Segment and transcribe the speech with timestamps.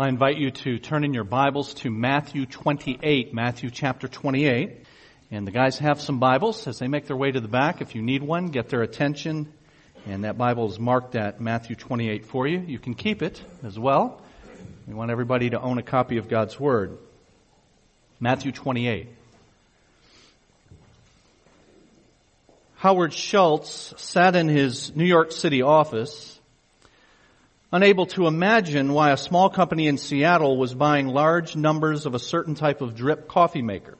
[0.00, 4.84] I invite you to turn in your Bibles to Matthew 28, Matthew chapter 28.
[5.32, 7.80] And the guys have some Bibles as they make their way to the back.
[7.80, 9.52] If you need one, get their attention.
[10.06, 12.60] And that Bible is marked at Matthew 28 for you.
[12.60, 14.22] You can keep it as well.
[14.86, 16.96] We want everybody to own a copy of God's Word.
[18.20, 19.08] Matthew 28.
[22.76, 26.37] Howard Schultz sat in his New York City office
[27.70, 32.18] unable to imagine why a small company in Seattle was buying large numbers of a
[32.18, 33.98] certain type of drip coffee maker.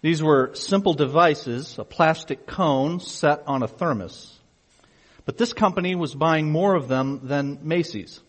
[0.00, 4.36] These were simple devices, a plastic cone set on a thermos.
[5.24, 8.20] But this company was buying more of them than Macy's.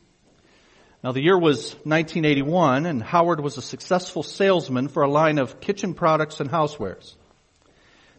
[1.03, 5.59] Now the year was 1981 and Howard was a successful salesman for a line of
[5.59, 7.15] kitchen products and housewares.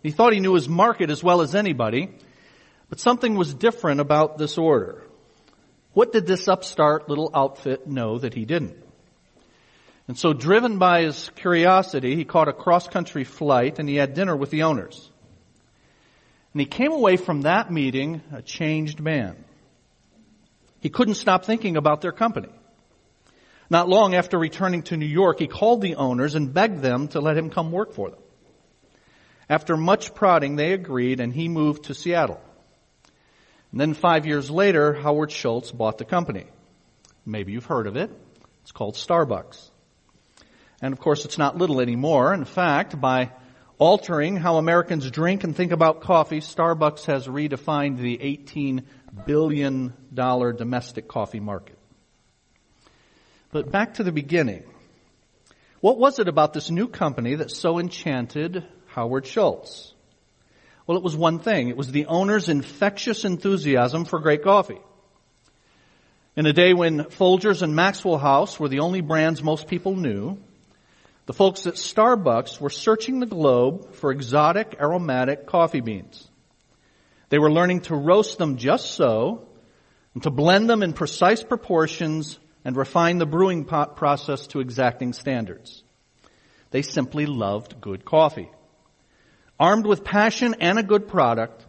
[0.02, 2.10] He thought he knew his market as well as anybody,
[2.90, 5.02] but something was different about this order.
[5.94, 8.76] What did this upstart little outfit know that he didn't?
[10.06, 14.36] And so driven by his curiosity, he caught a cross-country flight and he had dinner
[14.36, 15.10] with the owners.
[16.52, 19.44] And he came away from that meeting a changed man.
[20.80, 22.50] He couldn't stop thinking about their company.
[23.70, 27.20] Not long after returning to New York, he called the owners and begged them to
[27.20, 28.20] let him come work for them.
[29.48, 32.40] After much prodding, they agreed and he moved to Seattle.
[33.74, 36.46] And then five years later, Howard Schultz bought the company.
[37.26, 38.08] Maybe you've heard of it.
[38.62, 39.68] It's called Starbucks.
[40.80, 42.32] And of course, it's not little anymore.
[42.32, 43.32] In fact, by
[43.76, 48.84] altering how Americans drink and think about coffee, Starbucks has redefined the $18
[49.26, 51.76] billion domestic coffee market.
[53.50, 54.62] But back to the beginning.
[55.80, 59.93] What was it about this new company that so enchanted Howard Schultz?
[60.86, 61.68] Well, it was one thing.
[61.68, 64.80] It was the owner's infectious enthusiasm for great coffee.
[66.36, 70.38] In a day when Folgers and Maxwell House were the only brands most people knew,
[71.26, 76.28] the folks at Starbucks were searching the globe for exotic aromatic coffee beans.
[77.30, 79.48] They were learning to roast them just so,
[80.12, 85.82] and to blend them in precise proportions and refine the brewing process to exacting standards.
[86.70, 88.50] They simply loved good coffee.
[89.58, 91.64] Armed with passion and a good product,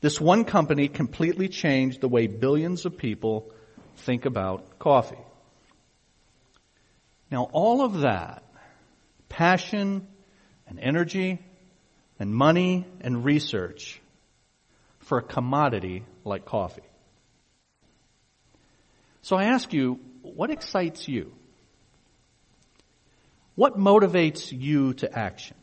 [0.00, 3.52] this one company completely changed the way billions of people
[3.98, 5.18] think about coffee.
[7.30, 8.42] Now all of that,
[9.28, 10.06] passion
[10.66, 11.38] and energy
[12.18, 14.00] and money and research
[14.98, 16.82] for a commodity like coffee.
[19.22, 21.32] So I ask you, what excites you?
[23.54, 25.56] What motivates you to action?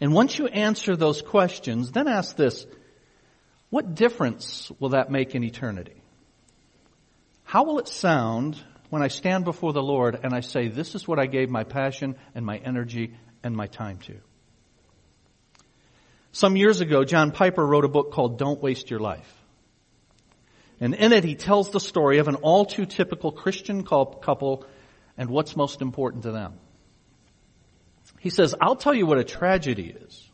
[0.00, 2.66] And once you answer those questions, then ask this,
[3.70, 6.02] what difference will that make in eternity?
[7.44, 11.08] How will it sound when I stand before the Lord and I say, this is
[11.08, 14.16] what I gave my passion and my energy and my time to?
[16.32, 19.32] Some years ago, John Piper wrote a book called Don't Waste Your Life.
[20.80, 24.66] And in it, he tells the story of an all too typical Christian couple
[25.16, 26.58] and what's most important to them.
[28.26, 30.28] He says, I'll tell you what a tragedy is.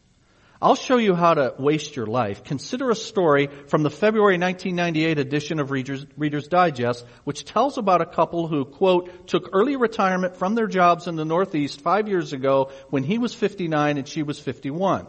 [0.63, 2.43] I'll show you how to waste your life.
[2.43, 8.01] Consider a story from the February 1998 edition of Reader's, Reader's, Digest, which tells about
[8.01, 12.33] a couple who, quote, took early retirement from their jobs in the Northeast five years
[12.33, 15.07] ago when he was 59 and she was 51.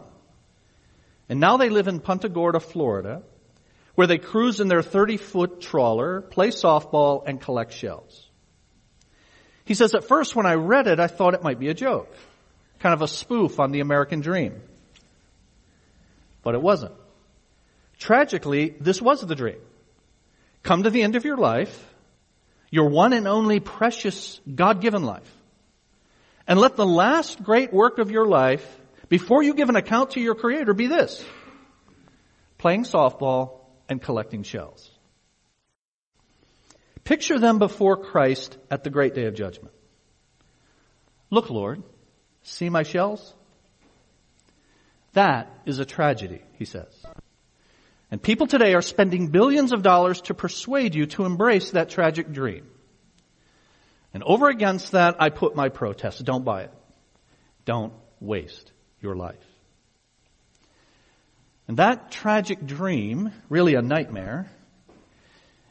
[1.30, 3.22] And now they live in Punta Gorda, Florida,
[3.94, 8.28] where they cruise in their 30 foot trawler, play softball, and collect shells.
[9.64, 12.14] He says, at first when I read it, I thought it might be a joke
[12.84, 14.60] kind of a spoof on the American dream.
[16.42, 16.92] But it wasn't.
[17.98, 19.56] Tragically, this was the dream.
[20.62, 21.94] Come to the end of your life,
[22.70, 25.32] your one and only precious God-given life,
[26.46, 28.66] and let the last great work of your life,
[29.08, 31.24] before you give an account to your Creator, be this.
[32.58, 34.90] Playing softball and collecting shells.
[37.02, 39.72] Picture them before Christ at the great day of judgment.
[41.30, 41.82] Look, Lord,
[42.44, 43.34] See my shells?
[45.14, 46.92] That is a tragedy, he says.
[48.10, 52.30] And people today are spending billions of dollars to persuade you to embrace that tragic
[52.32, 52.68] dream.
[54.12, 56.24] And over against that, I put my protest.
[56.24, 56.72] Don't buy it.
[57.64, 58.70] Don't waste
[59.00, 59.44] your life.
[61.66, 64.50] And that tragic dream, really a nightmare,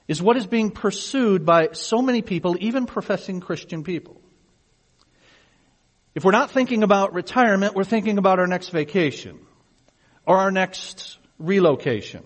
[0.08, 4.20] is what is being pursued by so many people, even professing Christian people.
[6.16, 9.40] If we're not thinking about retirement, we're thinking about our next vacation
[10.26, 12.24] or our next relocation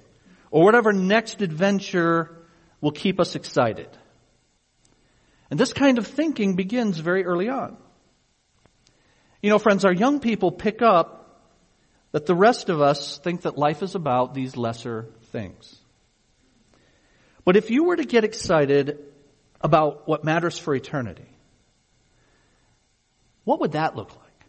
[0.51, 2.35] or whatever next adventure
[2.81, 3.89] will keep us excited.
[5.49, 7.77] And this kind of thinking begins very early on.
[9.41, 11.23] You know, friends, our young people pick up
[12.11, 15.79] that the rest of us think that life is about these lesser things.
[17.45, 18.99] But if you were to get excited
[19.61, 21.27] about what matters for eternity,
[23.47, 24.45] what would that look like?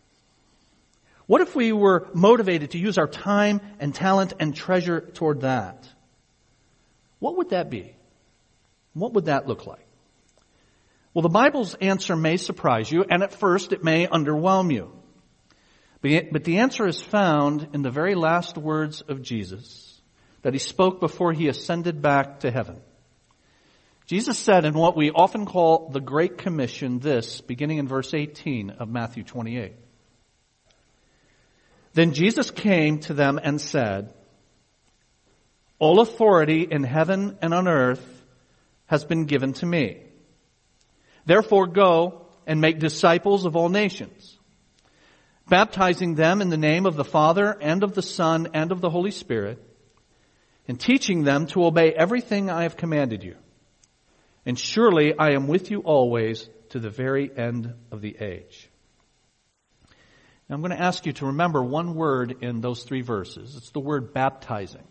[1.27, 5.89] What if we were motivated to use our time and talent and treasure toward that?
[7.21, 7.95] What would that be?
[8.95, 9.87] What would that look like?
[11.15, 14.91] Well, the Bible's answer may surprise you, and at first it may underwhelm you.
[16.03, 20.03] But the answer is found in the very last words of Jesus
[20.43, 22.81] that he spoke before he ascended back to heaven.
[24.08, 28.70] Jesus said in what we often call the Great Commission this, beginning in verse 18
[28.70, 29.75] of Matthew 28.
[31.93, 34.14] Then Jesus came to them and said,
[35.78, 38.25] All authority in heaven and on earth
[38.87, 40.00] has been given to me.
[41.26, 44.38] Therefore go and make disciples of all nations,
[45.50, 48.88] baptizing them in the name of the Father and of the Son and of the
[48.88, 49.62] Holy Spirit,
[50.66, 53.37] and teaching them to obey everything I have commanded you.
[54.49, 58.71] And surely I am with you always to the very end of the age.
[60.49, 63.56] Now I'm going to ask you to remember one word in those three verses.
[63.56, 64.85] It's the word baptizing.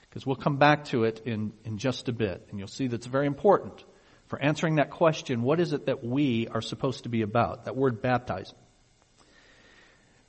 [0.00, 3.06] Because we'll come back to it in, in just a bit, and you'll see that's
[3.06, 3.84] very important
[4.26, 7.66] for answering that question, what is it that we are supposed to be about?
[7.66, 8.58] That word baptizing.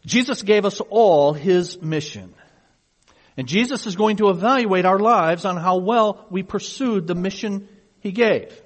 [0.06, 2.36] Jesus gave us all His mission.
[3.36, 7.68] And Jesus is going to evaluate our lives on how well we pursued the mission
[8.04, 8.62] He gave.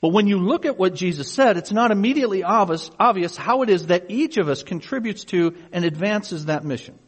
[0.00, 3.70] But when you look at what Jesus said, it's not immediately obvious, obvious how it
[3.70, 6.98] is that each of us contributes to and advances that mission.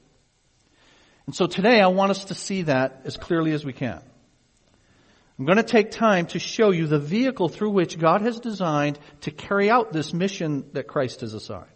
[1.26, 4.00] And so today I want us to see that as clearly as we can.
[5.38, 8.98] I'm going to take time to show you the vehicle through which God has designed
[9.22, 11.66] to carry out this mission that Christ has assigned.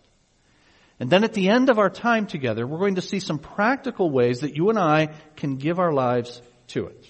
[1.01, 4.09] And then at the end of our time together, we're going to see some practical
[4.09, 7.05] ways that you and I can give our lives to it.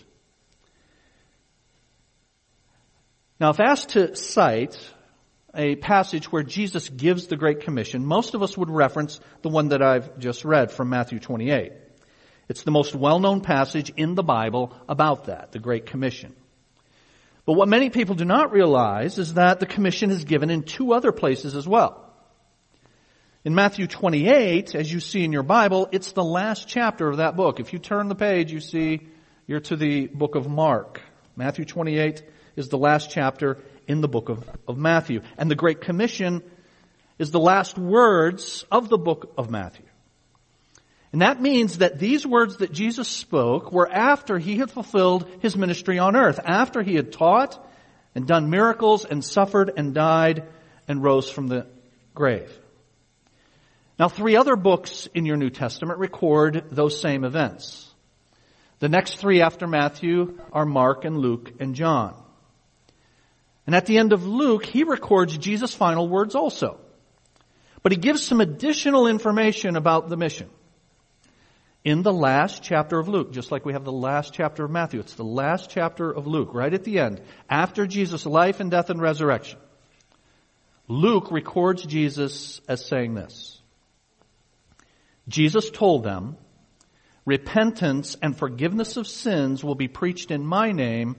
[3.41, 4.79] Now, if asked to cite
[5.55, 9.69] a passage where Jesus gives the Great Commission, most of us would reference the one
[9.69, 11.73] that I've just read from Matthew 28.
[12.51, 16.35] It's the most well-known passage in the Bible about that, the Great Commission.
[17.47, 20.93] But what many people do not realize is that the commission is given in two
[20.93, 22.13] other places as well.
[23.43, 27.37] In Matthew 28, as you see in your Bible, it's the last chapter of that
[27.37, 27.59] book.
[27.59, 29.09] If you turn the page, you see
[29.47, 31.01] you're to the book of Mark.
[31.37, 32.23] Matthew 28
[32.57, 35.21] is the last chapter in the book of, of Matthew.
[35.39, 36.43] And the Great Commission
[37.19, 39.85] is the last words of the book of Matthew.
[41.13, 45.57] And that means that these words that Jesus spoke were after he had fulfilled his
[45.57, 47.63] ministry on earth, after he had taught
[48.15, 50.45] and done miracles and suffered and died
[50.87, 51.67] and rose from the
[52.15, 52.51] grave.
[53.99, 57.87] Now three other books in your New Testament record those same events.
[58.79, 62.15] The next three after Matthew are Mark and Luke and John.
[63.67, 66.79] And at the end of Luke, he records Jesus' final words also.
[67.83, 70.51] But he gives some additional information about the mission
[71.83, 75.01] in the last chapter of Luke, just like we have the last chapter of Matthew.
[75.01, 78.91] It's the last chapter of Luke, right at the end, after Jesus' life and death
[78.91, 79.59] and resurrection.
[80.89, 83.61] Luke records Jesus as saying this.
[85.29, 86.37] Jesus told them,
[87.25, 91.17] repentance and forgiveness of sins will be preached in my name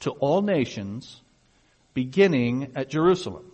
[0.00, 1.20] to all nations,
[1.94, 3.44] beginning at Jerusalem.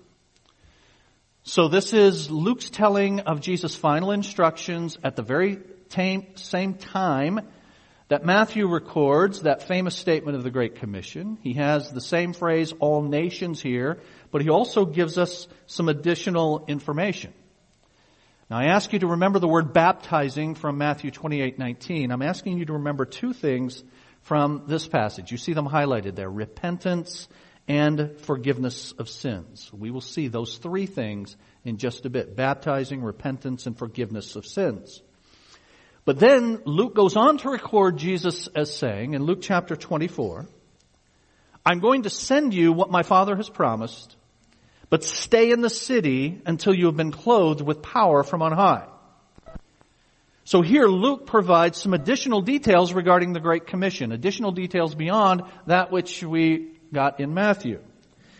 [1.42, 7.40] So this is Luke's telling of Jesus' final instructions at the very same time
[8.08, 11.38] that Matthew records that famous statement of the Great Commission.
[11.42, 13.98] He has the same phrase, all nations here,
[14.30, 17.32] but he also gives us some additional information.
[18.48, 22.12] Now I ask you to remember the word baptizing from Matthew 28:19.
[22.12, 23.82] I'm asking you to remember two things
[24.22, 25.32] from this passage.
[25.32, 26.30] You see them highlighted there.
[26.30, 27.28] Repentance
[27.68, 29.70] and forgiveness of sins.
[29.72, 32.36] We will see those three things in just a bit.
[32.36, 35.02] Baptizing, repentance, and forgiveness of sins.
[36.04, 40.46] But then Luke goes on to record Jesus as saying in Luke chapter 24,
[41.64, 44.14] I'm going to send you what my father has promised,
[44.88, 48.86] but stay in the city until you have been clothed with power from on high.
[50.44, 55.90] So here Luke provides some additional details regarding the Great Commission, additional details beyond that
[55.90, 57.78] which we got in Matthew.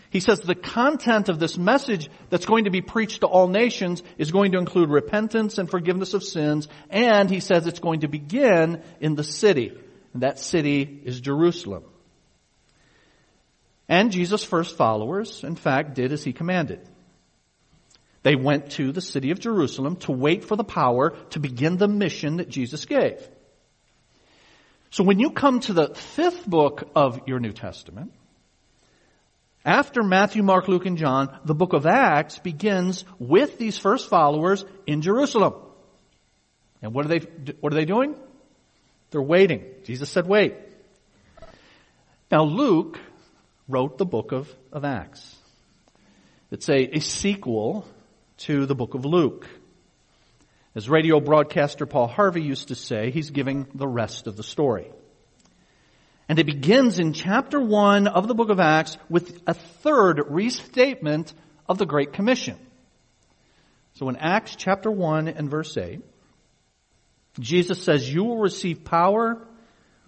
[0.09, 4.03] He says the content of this message that's going to be preached to all nations
[4.17, 8.09] is going to include repentance and forgiveness of sins, and he says it's going to
[8.09, 9.77] begin in the city.
[10.15, 11.85] And that city is Jerusalem.
[13.91, 16.81] And Jesus' first followers, in fact, did as he commanded.
[18.23, 21.89] They went to the city of Jerusalem to wait for the power to begin the
[21.89, 23.21] mission that Jesus gave.
[24.91, 28.13] So when you come to the fifth book of your New Testament,
[29.67, 34.65] after Matthew, Mark, Luke, and John, the book of Acts begins with these first followers
[34.87, 35.55] in Jerusalem.
[36.81, 37.27] And what are they,
[37.61, 38.15] what are they doing?
[39.11, 39.65] They're waiting.
[39.83, 40.55] Jesus said wait.
[42.31, 43.01] Now Luke
[43.67, 45.35] wrote the book of, of Acts.
[46.53, 47.89] It's a, a sequel
[48.39, 49.49] to the book of Luke.
[50.77, 54.93] As radio broadcaster Paul Harvey used to say, he's giving the rest of the story.
[56.29, 61.33] And it begins in chapter 1 of the book of Acts with a third restatement
[61.69, 62.59] of the Great Commission.
[63.95, 66.01] So in Acts chapter 1 and verse 8,
[67.39, 69.47] Jesus says, you will receive power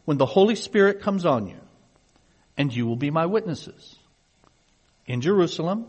[0.04, 1.60] when the Holy Spirit comes on you,
[2.56, 3.96] and you will be my witnesses
[5.06, 5.86] in Jerusalem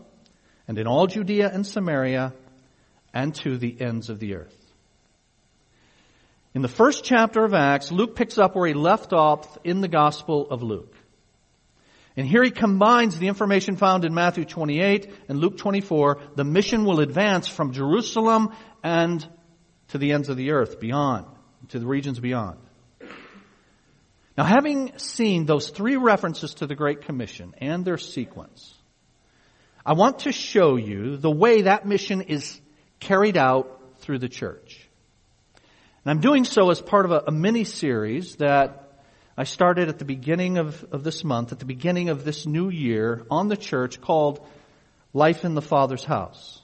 [0.68, 2.34] and in all Judea and Samaria
[3.12, 4.59] and to the ends of the earth.
[6.52, 9.88] In the first chapter of Acts, Luke picks up where he left off in the
[9.88, 10.94] Gospel of Luke.
[12.16, 16.20] And here he combines the information found in Matthew 28 and Luke 24.
[16.34, 18.52] The mission will advance from Jerusalem
[18.82, 19.26] and
[19.88, 21.26] to the ends of the earth, beyond,
[21.68, 22.58] to the regions beyond.
[24.36, 28.74] Now having seen those three references to the Great Commission and their sequence,
[29.86, 32.60] I want to show you the way that mission is
[32.98, 34.79] carried out through the church.
[36.04, 38.90] And I'm doing so as part of a, a mini series that
[39.36, 42.70] I started at the beginning of, of this month, at the beginning of this new
[42.70, 44.46] year on the church called
[45.12, 46.62] Life in the Father's House.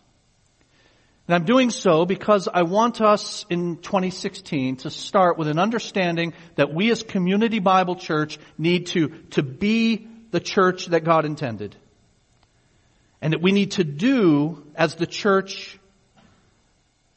[1.28, 6.32] And I'm doing so because I want us in 2016 to start with an understanding
[6.54, 11.76] that we as Community Bible Church need to, to be the church that God intended.
[13.20, 15.78] And that we need to do as the church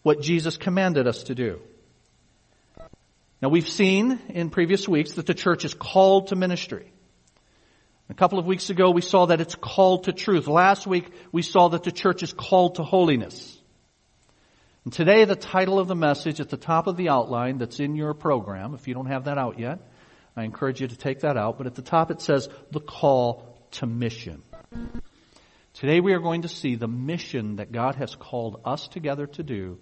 [0.02, 1.62] what Jesus commanded us to do.
[3.42, 6.92] Now we've seen in previous weeks that the church is called to ministry.
[8.10, 10.48] A couple of weeks ago we saw that it's called to truth.
[10.48, 13.58] Last week we saw that the church is called to holiness.
[14.84, 17.96] And today the title of the message at the top of the outline that's in
[17.96, 19.80] your program, if you don't have that out yet,
[20.36, 23.58] I encourage you to take that out, but at the top it says the call
[23.72, 24.44] to mission.
[25.76, 29.44] Today we are going to see the mission that God has called us together to
[29.44, 29.80] do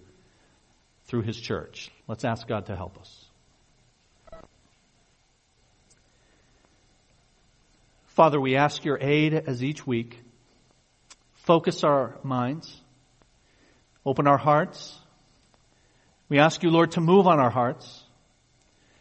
[1.06, 1.90] through His church.
[2.08, 3.26] Let's ask God to help us.
[8.17, 10.19] Father, we ask your aid as each week.
[11.33, 12.81] Focus our minds.
[14.03, 14.97] Open our hearts.
[16.27, 18.03] We ask you, Lord, to move on our hearts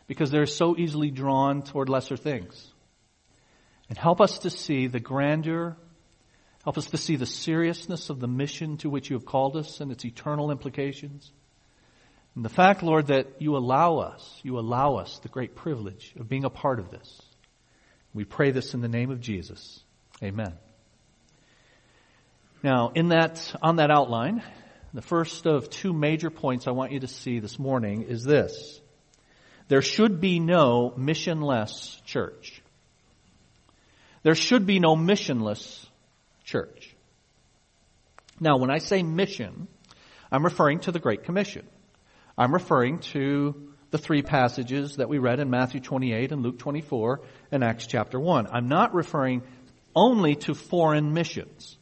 [0.07, 2.71] because they're so easily drawn toward lesser things.
[3.89, 5.79] And help us to see the grandeur,
[6.65, 9.81] help us to see the seriousness of the mission to which you have called us
[9.81, 11.33] and its eternal implications.
[12.35, 16.29] And the fact, Lord, that you allow us, you allow us the great privilege of
[16.29, 17.23] being a part of this.
[18.17, 19.79] We pray this in the name of Jesus.
[20.23, 20.55] Amen.
[22.63, 24.43] Now, in that, on that outline,
[24.95, 28.81] the first of two major points I want you to see this morning is this.
[29.69, 32.63] There should be no missionless church.
[34.23, 35.85] There should be no missionless
[36.43, 36.97] church.
[38.41, 39.69] Now, when I say mission,
[40.33, 41.67] I'm referring to the Great Commission.
[42.39, 47.21] I'm referring to the three passages that we read in Matthew 28 and Luke 24
[47.53, 48.49] and Acts chapter 1.
[48.51, 49.43] I'm not referring
[49.95, 51.77] only to foreign missions.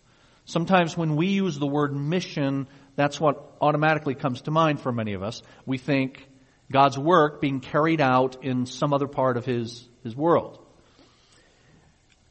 [0.44, 5.14] Sometimes when we use the word mission, that's what automatically comes to mind for many
[5.14, 5.42] of us.
[5.64, 6.28] We think
[6.70, 10.64] God's work being carried out in some other part of His, His world.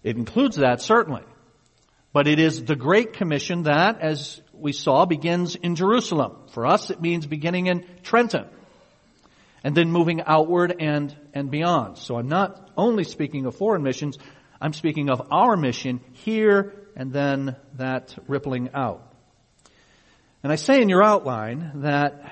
[0.03, 1.23] It includes that, certainly.
[2.11, 6.35] But it is the Great Commission that, as we saw, begins in Jerusalem.
[6.51, 8.45] For us, it means beginning in Trenton
[9.63, 11.97] and then moving outward and, and beyond.
[11.97, 14.17] So I'm not only speaking of foreign missions,
[14.59, 19.13] I'm speaking of our mission here and then that rippling out.
[20.43, 22.31] And I say in your outline that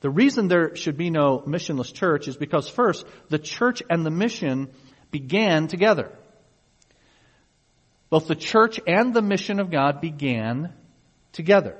[0.00, 4.10] the reason there should be no missionless church is because first, the church and the
[4.10, 4.68] mission
[5.10, 6.12] began together.
[8.10, 10.72] Both the church and the mission of God began
[11.32, 11.76] together.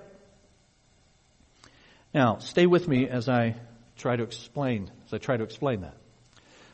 [2.15, 3.57] Now, stay with me as I
[4.01, 5.97] try to explain, as I try to explain that.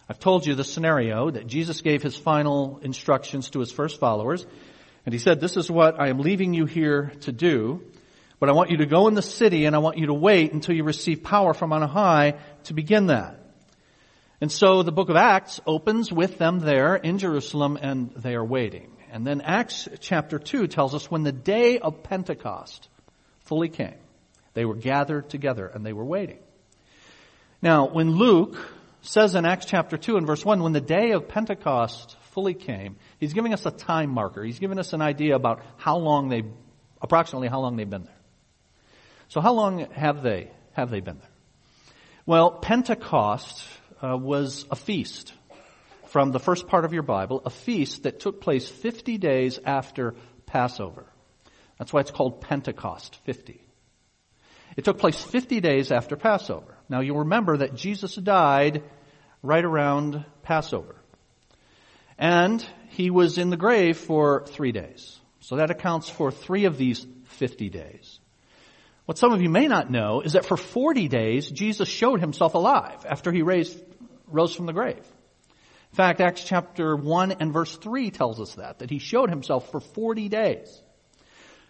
[0.08, 4.46] I've told you the scenario that Jesus gave his final instructions to his first followers,
[5.04, 7.82] and he said, this is what I am leaving you here to do,
[8.38, 10.52] but I want you to go in the city and I want you to wait
[10.52, 13.40] until you receive power from on high to begin that.
[14.40, 18.44] And so the book of Acts opens with them there in Jerusalem and they are
[18.44, 18.92] waiting.
[19.10, 22.88] And then Acts chapter 2 tells us when the day of Pentecost
[23.40, 23.94] fully came,
[24.52, 26.38] they were gathered together and they were waiting.
[27.62, 28.56] Now, when Luke
[29.00, 32.96] says in Acts chapter 2 and verse 1, when the day of Pentecost fully came,
[33.18, 34.42] he's giving us a time marker.
[34.42, 36.42] He's giving us an idea about how long they,
[37.00, 38.12] approximately how long they've been there.
[39.28, 41.30] So how long have they, have they been there?
[42.26, 43.62] Well, Pentecost
[44.02, 45.32] uh, was a feast
[46.08, 50.14] from the first part of your Bible, a feast that took place 50 days after
[50.44, 51.06] Passover.
[51.78, 53.60] That's why it's called Pentecost 50.
[54.76, 56.75] It took place 50 days after Passover.
[56.88, 58.82] Now you'll remember that Jesus died
[59.42, 60.96] right around Passover.
[62.18, 65.18] And he was in the grave for three days.
[65.40, 68.18] So that accounts for three of these 50 days.
[69.04, 72.54] What some of you may not know is that for 40 days, Jesus showed himself
[72.54, 73.80] alive after he raised,
[74.26, 74.96] rose from the grave.
[74.96, 79.70] In fact, Acts chapter 1 and verse 3 tells us that, that he showed himself
[79.70, 80.82] for 40 days.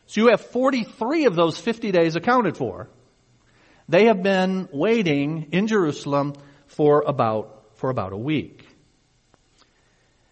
[0.07, 2.89] So you have 43 of those 50 days accounted for.
[3.89, 6.35] They have been waiting in Jerusalem
[6.67, 8.67] for about, for about a week.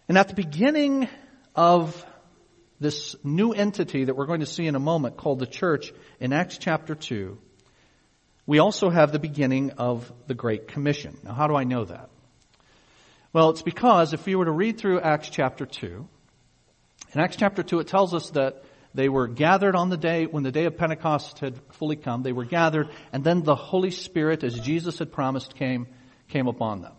[0.09, 1.07] And at the beginning
[1.55, 2.05] of
[2.79, 6.33] this new entity that we're going to see in a moment called the church in
[6.33, 7.37] Acts chapter 2,
[8.45, 11.17] we also have the beginning of the Great Commission.
[11.23, 12.09] Now how do I know that?
[13.31, 16.07] Well, it's because if you were to read through Acts chapter 2,
[17.13, 18.63] in Acts chapter 2 it tells us that
[18.95, 22.31] they were gathered on the day, when the day of Pentecost had fully come, they
[22.31, 25.87] were gathered, and then the Holy Spirit, as Jesus had promised, came,
[26.29, 26.93] came upon them.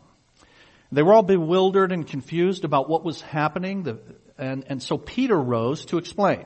[0.93, 3.99] They were all bewildered and confused about what was happening,
[4.37, 6.45] and, and so Peter rose to explain.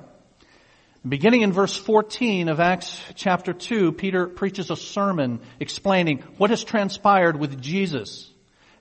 [1.07, 6.63] Beginning in verse 14 of Acts chapter 2, Peter preaches a sermon explaining what has
[6.63, 8.31] transpired with Jesus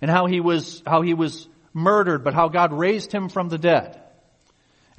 [0.02, 3.58] and how he was, how he was murdered, but how God raised him from the
[3.58, 4.02] dead.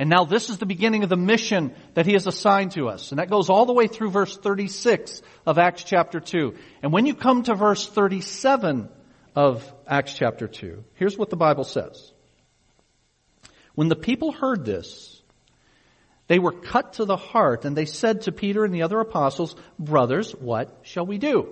[0.00, 3.12] And now this is the beginning of the mission that he has assigned to us.
[3.12, 6.55] And that goes all the way through verse 36 of Acts chapter 2.
[6.83, 8.88] And when you come to verse 37
[9.37, 12.12] of Acts chapter 2, here's what the Bible says.
[13.74, 15.20] When the people heard this,
[16.29, 19.55] they were cut to the heart and they said to Peter and the other apostles,
[19.79, 21.46] brothers, what shall we do?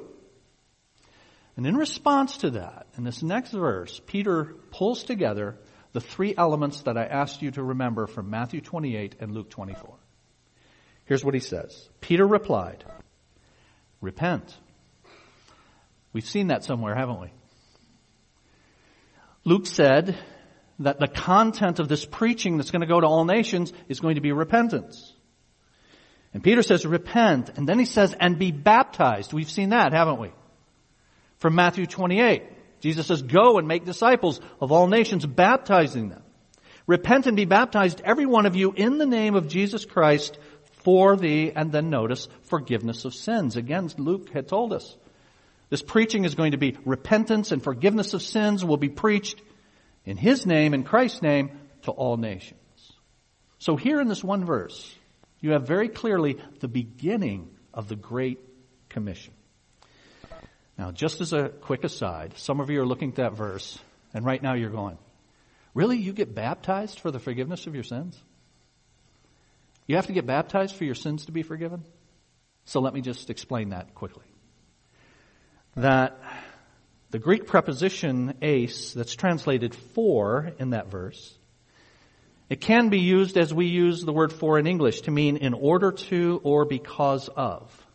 [1.58, 5.58] And in response to that, in this next verse, Peter pulls together
[5.92, 9.94] the three elements that I asked you to remember from Matthew 28 and Luke 24.
[11.06, 11.88] Here's what he says.
[12.00, 12.84] Peter replied,
[14.00, 14.54] repent.
[16.12, 17.32] We've seen that somewhere, haven't we?
[19.44, 20.18] Luke said
[20.80, 24.16] that the content of this preaching that's going to go to all nations is going
[24.16, 25.12] to be repentance.
[26.34, 27.50] And Peter says, repent.
[27.56, 29.32] And then he says, and be baptized.
[29.32, 30.30] We've seen that, haven't we?
[31.38, 32.42] From Matthew 28.
[32.80, 36.22] Jesus says, go and make disciples of all nations, baptizing them.
[36.86, 40.38] Repent and be baptized, every one of you, in the name of Jesus Christ
[40.84, 43.56] for the, and then notice, forgiveness of sins.
[43.56, 44.96] Again, Luke had told us.
[45.70, 49.42] This preaching is going to be repentance and forgiveness of sins will be preached
[50.06, 51.50] in His name, in Christ's name,
[51.82, 52.58] to all nations.
[53.58, 54.94] So here in this one verse,
[55.40, 58.38] you have very clearly the beginning of the Great
[58.88, 59.34] Commission.
[60.78, 63.76] Now, just as a quick aside, some of you are looking at that verse,
[64.14, 64.96] and right now you're going,
[65.74, 65.98] really?
[65.98, 68.16] You get baptized for the forgiveness of your sins?
[69.88, 71.82] You have to get baptized for your sins to be forgiven?
[72.64, 74.26] So let me just explain that quickly.
[75.74, 76.20] That
[77.10, 81.34] the Greek preposition eis that's translated for in that verse,
[82.50, 85.54] it can be used as we use the word for in English to mean in
[85.54, 87.86] order to or because of.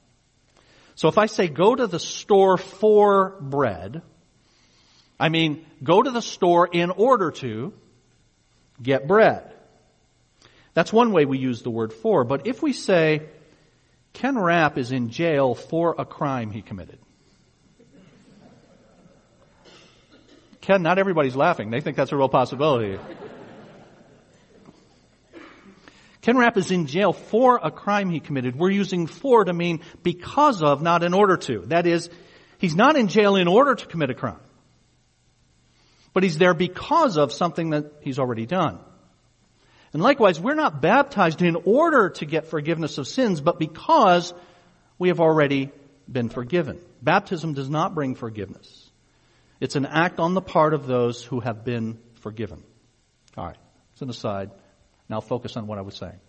[0.96, 4.02] So if I say go to the store for bread,
[5.20, 7.74] I mean go to the store in order to
[8.82, 9.52] get bread.
[10.74, 12.24] That's one way we use the word for.
[12.24, 13.24] But if we say
[14.14, 17.00] Ken Rapp is in jail for a crime he committed.
[20.62, 21.72] Ken, not everybody's laughing.
[21.72, 22.98] They think that's a real possibility.
[26.24, 28.56] Ken Rapp is in jail for a crime he committed.
[28.56, 31.60] We're using for to mean because of, not in order to.
[31.68, 32.10] That is,
[32.60, 34.40] he's not in jail in order to commit a crime.
[36.14, 38.80] But he's there because of something that he's already done.
[39.92, 44.34] And likewise, we're not baptized in order to get forgiveness of sins, but because
[44.98, 45.72] we have already
[46.10, 46.80] been forgiven.
[47.02, 48.90] Baptism does not bring forgiveness.
[49.60, 52.64] It's an act on the part of those who have been forgiven.
[53.38, 53.58] Alright,
[53.92, 54.52] it's an aside.
[55.10, 56.20] Now focus on what I was saying.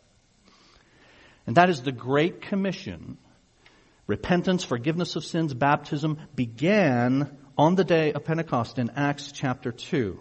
[1.46, 3.18] And that is the Great Commission.
[4.06, 10.18] Repentance, forgiveness of sins, baptism began on the day of Pentecost in Acts chapter 2.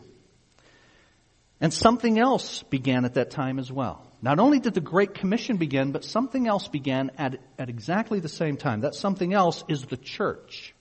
[1.60, 4.06] And something else began at that time as well.
[4.22, 8.30] Not only did the Great Commission begin, but something else began at, at exactly the
[8.30, 8.82] same time.
[8.82, 10.74] That something else is the church.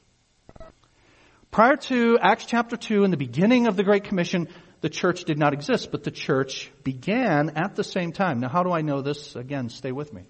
[1.51, 4.49] Prior to Acts chapter 2 and the beginning of the Great Commission,
[4.83, 8.41] the church did not exist, but the church began at the same time.
[8.41, 9.35] Now how do I know this?
[9.37, 10.25] Again, stay with me.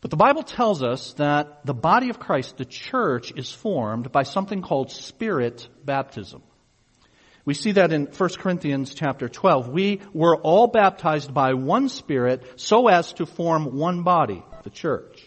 [0.00, 4.22] But the Bible tells us that the body of Christ, the church, is formed by
[4.22, 6.42] something called spirit baptism.
[7.44, 9.68] We see that in 1 Corinthians chapter 12.
[9.68, 15.22] We were all baptized by one spirit so as to form one body, the church.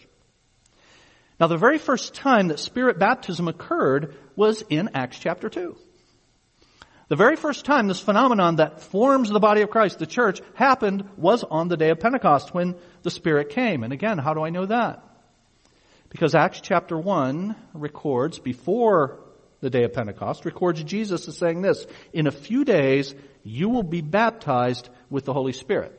[1.38, 5.76] Now the very first time that spirit baptism occurred was in Acts chapter 2.
[7.08, 11.08] The very first time this phenomenon that forms the body of Christ, the church, happened
[11.16, 13.82] was on the day of Pentecost when the Spirit came.
[13.82, 15.02] And again, how do I know that?
[16.10, 19.20] Because Acts chapter 1 records, before
[19.60, 23.82] the day of Pentecost, records Jesus as saying this, in a few days you will
[23.82, 25.94] be baptized with the Holy Spirit.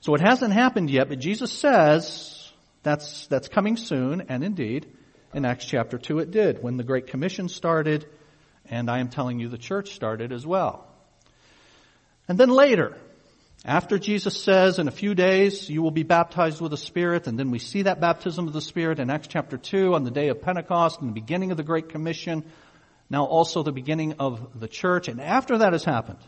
[0.00, 2.52] So it hasn't happened yet, but Jesus says
[2.84, 4.86] that's, that's coming soon, and indeed,
[5.32, 6.62] in Acts chapter 2 it did.
[6.62, 8.06] When the Great Commission started,
[8.68, 10.86] and I am telling you the church started as well.
[12.28, 12.96] And then later,
[13.64, 17.38] after Jesus says, in a few days you will be baptized with the Spirit, and
[17.38, 20.28] then we see that baptism of the Spirit in Acts chapter 2 on the day
[20.28, 22.44] of Pentecost and the beginning of the Great Commission,
[23.10, 26.20] now also the beginning of the church, and after that has happened,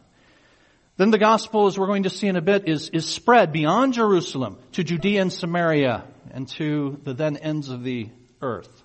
[0.96, 3.92] then the gospel, as we're going to see in a bit, is, is spread beyond
[3.92, 8.08] Jerusalem to Judea and Samaria and to the then ends of the
[8.40, 8.82] earth.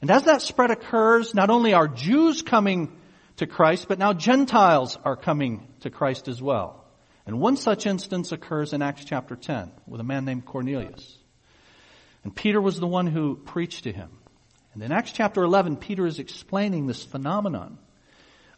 [0.00, 2.96] And as that spread occurs, not only are Jews coming
[3.36, 6.84] to Christ, but now Gentiles are coming to Christ as well.
[7.26, 11.18] And one such instance occurs in Acts chapter 10 with a man named Cornelius.
[12.24, 14.10] And Peter was the one who preached to him.
[14.72, 17.78] And in Acts chapter 11, Peter is explaining this phenomenon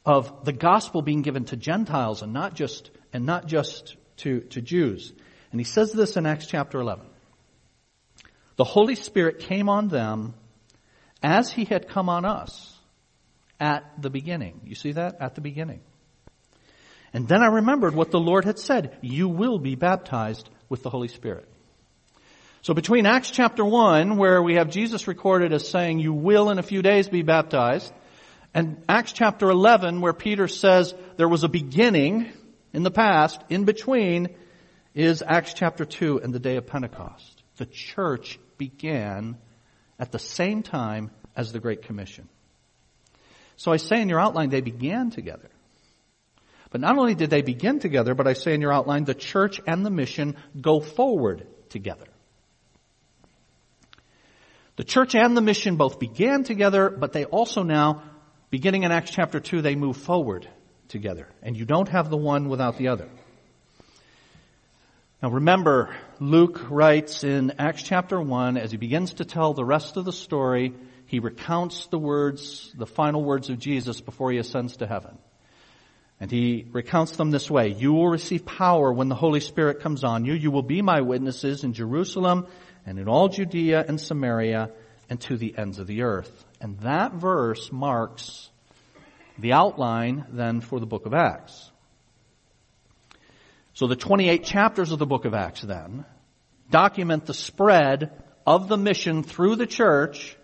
[0.05, 4.61] of the gospel being given to Gentiles and not just, and not just to, to
[4.61, 5.13] Jews.
[5.51, 7.07] And he says this in Acts chapter 11.
[8.57, 10.35] The Holy Spirit came on them
[11.23, 12.75] as he had come on us
[13.61, 14.61] at the beginning.
[14.65, 15.17] You see that?
[15.21, 15.81] At the beginning.
[17.15, 18.97] And then I remembered what the Lord had said.
[19.03, 21.49] You will be baptized with the Holy Spirit.
[22.63, 26.59] So between Acts chapter 1, where we have Jesus recorded as saying, you will in
[26.59, 27.93] a few days be baptized,
[28.55, 32.31] and Acts chapter 11, where Peter says there was a beginning
[32.73, 34.29] in the past, in between,
[34.95, 37.43] is Acts chapter 2 and the day of Pentecost.
[37.57, 39.39] The church began
[40.03, 42.29] at the same time as the Great Commission.
[43.55, 45.49] So I say in your outline, they began together.
[46.73, 49.61] But not only did they begin together, but I say in your outline, the church
[49.65, 52.07] and the mission go forward together.
[54.75, 58.03] The church and the mission both began together, but they also now
[58.51, 60.49] beginning in Acts chapter 2, they move forward
[60.89, 61.29] together.
[61.45, 63.09] And you don't have the one without the other.
[65.23, 69.97] Now remember, Luke writes in Acts chapter 1, as he begins to tell the rest
[69.97, 70.73] of the story,
[71.07, 75.19] he recounts the words, the final words of Jesus before he ascends to heaven.
[76.21, 77.71] And he recounts them this way.
[77.71, 80.35] You will receive power when the Holy Spirit comes on you.
[80.35, 82.47] You will be my witnesses in Jerusalem
[82.87, 84.71] and in all Judea and Samaria
[85.11, 86.45] and to the ends of the earth.
[86.61, 88.49] And that verse marks
[89.41, 91.69] the outline then for the book of Acts.
[93.75, 96.05] So the 28 chapters of the book of Acts then
[96.73, 98.11] document the spread
[98.45, 100.37] of the mission through the church,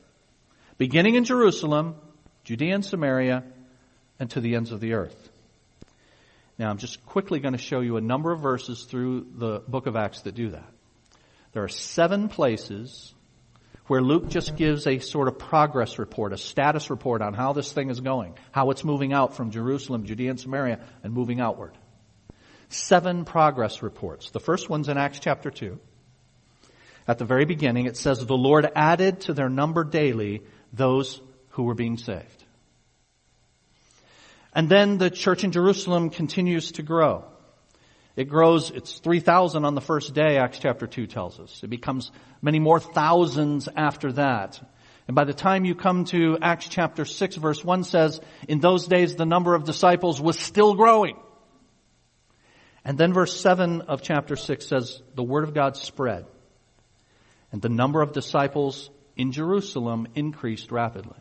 [0.77, 1.97] beginning in Jerusalem,
[2.45, 3.43] Judea and Samaria,
[4.21, 5.31] and to the ends of the earth.
[6.59, 9.87] Now I'm just quickly going to show you a number of verses through the book
[9.87, 10.71] of Acts that do that.
[11.53, 13.15] There are seven places
[13.87, 17.73] where Luke just gives a sort of progress report, a status report on how this
[17.73, 21.73] thing is going, how it's moving out from Jerusalem, Judea and Samaria, and moving outward.
[22.69, 24.31] Seven progress reports.
[24.31, 25.81] The first one's in Acts chapter 2.
[27.09, 30.43] At the very beginning, it says, the Lord added to their number daily
[30.75, 32.45] those who were being saved.
[34.53, 37.25] And then the church in Jerusalem continues to grow.
[38.15, 41.63] It grows, it's 3,000 on the first day, Acts chapter 2 tells us.
[41.63, 42.11] It becomes
[42.43, 44.61] many more thousands after that.
[45.07, 48.87] And by the time you come to Acts chapter 6 verse 1 says, in those
[48.87, 51.17] days the number of disciples was still growing.
[52.85, 56.27] And then verse 7 of chapter 6 says, the word of God spread.
[57.53, 61.19] And the number of disciples in Jerusalem increased rapidly.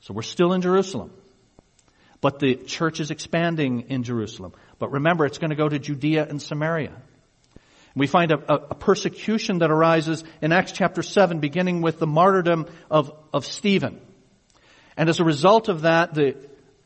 [0.00, 1.12] So we're still in Jerusalem.
[2.20, 4.52] But the church is expanding in Jerusalem.
[4.78, 6.92] But remember, it's going to go to Judea and Samaria.
[7.94, 12.66] We find a, a, persecution that arises in Acts chapter 7, beginning with the martyrdom
[12.90, 14.00] of, of Stephen.
[14.98, 16.36] And as a result of that, the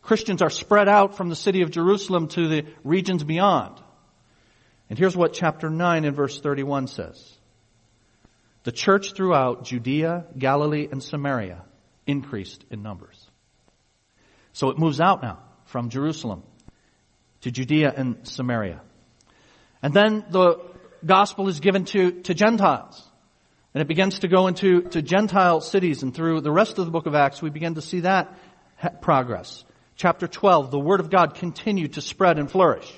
[0.02, 3.80] Christians are spread out from the city of Jerusalem to the regions beyond.
[4.88, 7.39] And here's what chapter 9 and verse 31 says.
[8.64, 11.62] The church throughout Judea, Galilee, and Samaria
[12.07, 13.27] increased in numbers.
[14.53, 16.42] So it moves out now from Jerusalem
[17.42, 18.83] to Judea and Samaria.
[19.83, 20.59] And then the
[21.05, 23.03] gospel is given to, to Gentiles.
[23.73, 26.90] And it begins to go into to Gentile cities and through the rest of the
[26.90, 28.37] book of Acts we begin to see that
[29.01, 29.64] progress.
[29.96, 32.90] Chapter 12, the word of God continued to spread and flourish.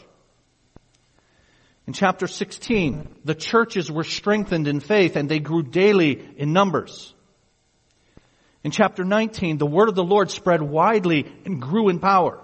[1.86, 7.12] In chapter 16, the churches were strengthened in faith and they grew daily in numbers.
[8.62, 12.40] In chapter 19, the word of the Lord spread widely and grew in power.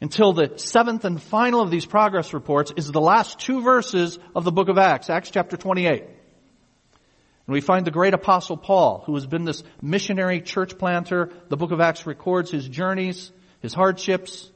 [0.00, 4.44] Until the seventh and final of these progress reports is the last two verses of
[4.44, 6.02] the book of Acts, Acts chapter 28.
[6.02, 11.30] And we find the great apostle Paul, who has been this missionary church planter.
[11.48, 14.50] The book of Acts records his journeys, his hardships.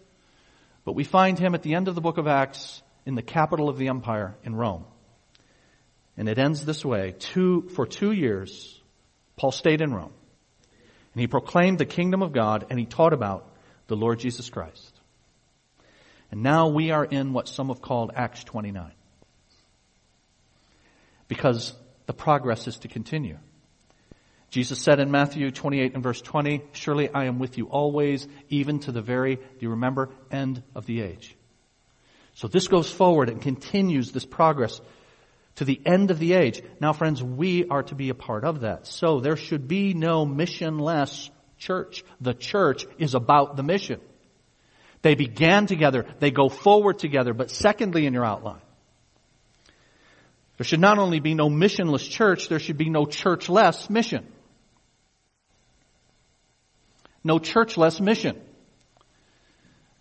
[0.85, 3.68] But we find him at the end of the book of Acts in the capital
[3.68, 4.84] of the empire in Rome.
[6.16, 7.14] And it ends this way.
[7.18, 8.80] Two, for two years,
[9.36, 10.12] Paul stayed in Rome.
[11.14, 13.52] And he proclaimed the kingdom of God and he taught about
[13.86, 15.00] the Lord Jesus Christ.
[16.30, 18.92] And now we are in what some have called Acts 29.
[21.26, 21.74] Because
[22.06, 23.38] the progress is to continue.
[24.50, 28.80] Jesus said in Matthew 28 and verse 20, Surely I am with you always, even
[28.80, 31.36] to the very, do you remember, end of the age.
[32.40, 34.81] So this goes forward and continues this progress
[35.57, 36.62] to the end of the age.
[36.81, 38.87] Now friends, we are to be a part of that.
[38.87, 42.03] So there should be no missionless church.
[42.22, 44.00] The church is about the mission.
[45.03, 48.62] They began together, they go forward together, but secondly in your outline,
[50.57, 54.26] there should not only be no missionless church, there should be no churchless mission.
[57.22, 58.40] No churchless mission.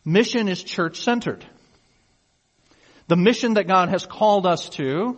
[0.06, 1.46] Mission is church centered.
[3.10, 5.18] The mission that God has called us to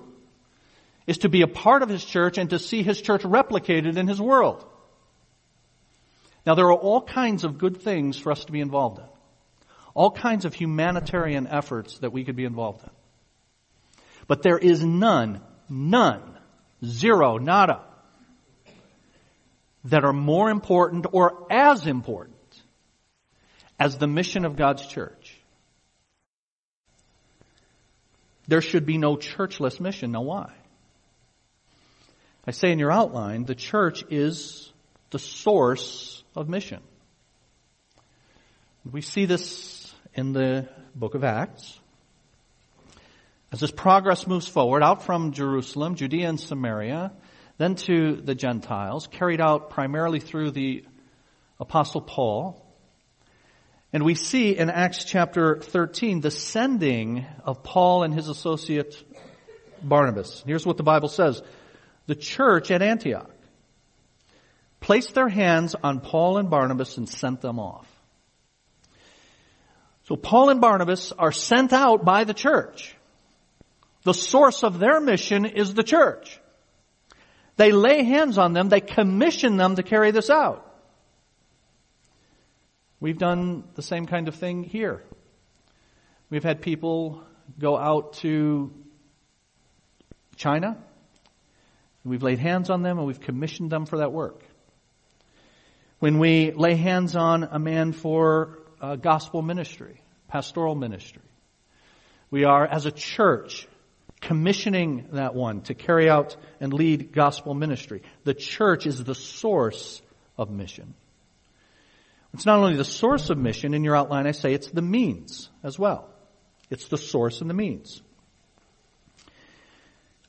[1.08, 4.08] is to be a part of His church and to see His church replicated in
[4.08, 4.66] His world.
[6.46, 9.06] Now there are all kinds of good things for us to be involved in.
[9.94, 12.90] All kinds of humanitarian efforts that we could be involved in.
[14.26, 16.38] But there is none, none,
[16.86, 17.82] zero, nada,
[19.84, 22.38] that are more important or as important
[23.78, 25.21] as the mission of God's church.
[28.52, 30.12] There should be no churchless mission.
[30.12, 30.52] Now why?
[32.46, 34.74] I say in your outline, the church is
[35.10, 36.82] the source of mission.
[38.84, 41.80] We see this in the book of Acts.
[43.54, 47.14] As this progress moves forward out from Jerusalem, Judea and Samaria,
[47.58, 50.84] then to the Gentiles, carried out primarily through the
[51.58, 52.62] apostle Paul.
[53.94, 58.96] And we see in Acts chapter 13 the sending of Paul and his associate
[59.84, 60.44] Barnabas.
[60.46, 61.42] Here's what the Bible says.
[62.08, 63.30] The church at Antioch
[64.80, 67.88] placed their hands on Paul and Barnabas and sent them off.
[70.06, 72.96] So Paul and Barnabas are sent out by the church.
[74.04, 76.40] The source of their mission is the church.
[77.58, 80.71] They lay hands on them, they commission them to carry this out.
[83.02, 85.02] We've done the same kind of thing here.
[86.30, 87.24] We've had people
[87.60, 88.72] go out to
[90.36, 90.78] China.
[92.06, 94.44] We've laid hands on them and we've commissioned them for that work.
[95.98, 101.24] When we lay hands on a man for uh, gospel ministry, pastoral ministry,
[102.30, 103.68] we are, as a church,
[104.20, 108.04] commissioning that one to carry out and lead gospel ministry.
[108.26, 110.04] The church is the source
[110.38, 110.94] of mission.
[112.34, 115.50] It's not only the source of mission in your outline, I say it's the means
[115.64, 116.10] as well.
[116.70, 118.02] It's the source and the means.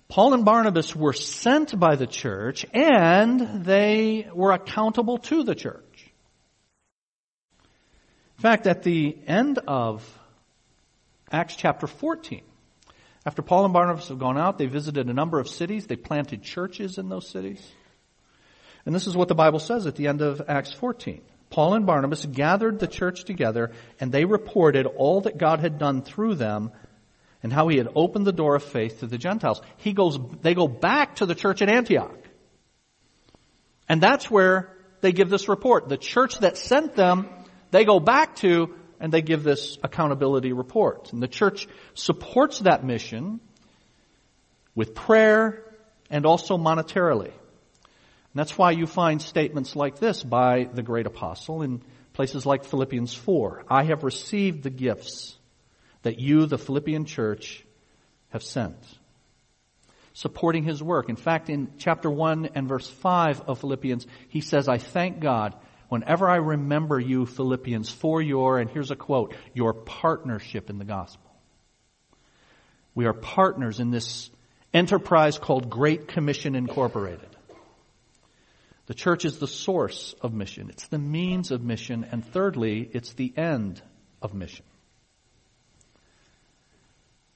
[0.08, 6.10] Paul and Barnabas were sent by the church and they were accountable to the church.
[8.36, 10.06] In fact, at the end of
[11.30, 12.42] Acts chapter 14,
[13.24, 15.86] after Paul and Barnabas have gone out, they visited a number of cities.
[15.86, 17.64] They planted churches in those cities.
[18.84, 21.22] And this is what the Bible says at the end of Acts 14.
[21.52, 26.00] Paul and Barnabas gathered the church together and they reported all that God had done
[26.00, 26.72] through them
[27.42, 29.60] and how he had opened the door of faith to the Gentiles.
[29.76, 32.16] He goes, they go back to the church at Antioch.
[33.86, 35.90] And that's where they give this report.
[35.90, 37.28] The church that sent them,
[37.70, 41.12] they go back to and they give this accountability report.
[41.12, 43.40] And the church supports that mission
[44.74, 45.62] with prayer
[46.08, 47.32] and also monetarily.
[48.32, 52.64] And that's why you find statements like this by the great apostle in Places like
[52.64, 53.64] Philippians 4.
[53.68, 55.36] I have received the gifts
[56.02, 57.64] that you, the Philippian church,
[58.30, 58.76] have sent.
[60.12, 61.08] Supporting his work.
[61.08, 65.54] In fact, in chapter 1 and verse 5 of Philippians, he says, I thank God
[65.88, 70.84] whenever I remember you, Philippians, for your, and here's a quote, your partnership in the
[70.84, 71.30] gospel.
[72.94, 74.30] We are partners in this
[74.74, 77.31] enterprise called Great Commission Incorporated.
[78.92, 80.68] The church is the source of mission.
[80.68, 82.06] It's the means of mission.
[82.12, 83.80] And thirdly, it's the end
[84.20, 84.66] of mission.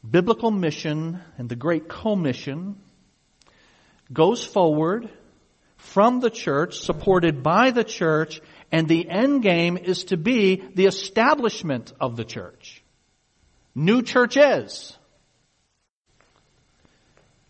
[0.06, 2.76] Biblical mission and the great commission
[4.12, 5.08] goes forward
[5.78, 10.84] from the church, supported by the church, and the end game is to be the
[10.84, 12.84] establishment of the church.
[13.74, 14.94] New churches.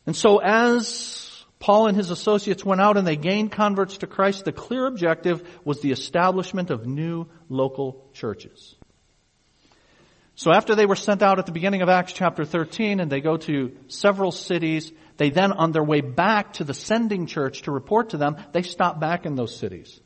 [0.07, 1.26] And so as
[1.59, 5.43] Paul and his associates went out and they gained converts to Christ, the clear objective
[5.65, 8.75] was the establishment of new local churches.
[10.35, 13.23] So after they were sent out at the beginning of Acts chapter 13 and they
[13.23, 17.73] go to several cities, they then on their way back to the sending church to
[17.73, 19.99] report to them, they stop back in those cities.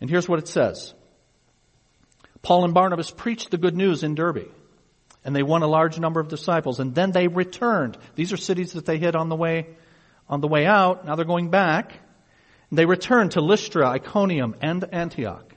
[0.00, 0.94] And here's what it says.
[2.40, 4.48] Paul and Barnabas preached the good news in Derbe
[5.24, 7.98] and they won a large number of disciples and then they returned.
[8.14, 9.76] These are cities that they hit on the way,
[10.28, 11.04] on the way out.
[11.04, 11.92] Now they're going back.
[12.72, 15.54] They returned to Lystra, Iconium, and Antioch.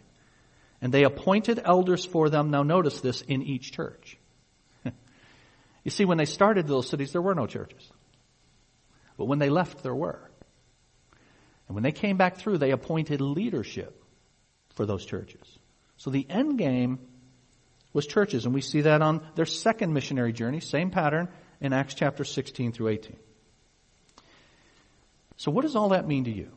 [0.82, 2.52] And they appointed elders for them.
[2.52, 4.18] Now notice this in each church.
[5.84, 7.86] you see, when they started those cities, there were no churches.
[9.18, 10.30] But when they left, there were.
[11.68, 14.02] And when they came back through, they appointed leadership
[14.76, 15.46] for those churches.
[15.98, 17.00] So the end game
[17.92, 21.28] was churches, and we see that on their second missionary journey, same pattern
[21.60, 23.18] in Acts chapter 16 through 18.
[25.40, 26.50] So what does all that mean to you?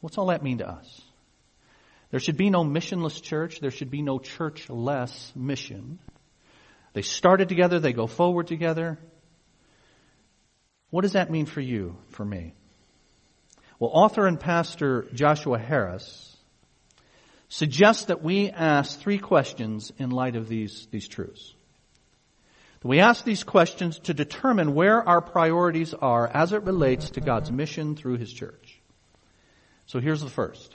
[0.00, 1.00] What's all that mean to us?
[2.10, 3.60] There should be no missionless church.
[3.60, 6.00] There should be no church-less mission.
[6.94, 7.78] They started together.
[7.78, 8.98] They go forward together.
[10.90, 12.54] What does that mean for you, for me?
[13.78, 16.36] Well, author and pastor Joshua Harris
[17.48, 21.54] suggests that we ask three questions in light of these, these truths.
[22.82, 27.50] We ask these questions to determine where our priorities are as it relates to God's
[27.50, 28.80] mission through His church.
[29.86, 30.74] So here's the first.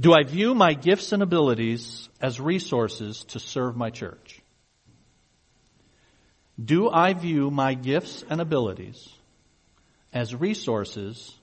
[0.00, 4.40] Do I view my gifts and abilities as resources to serve my church?
[6.62, 9.08] Do I view my gifts and abilities
[10.12, 11.34] as resources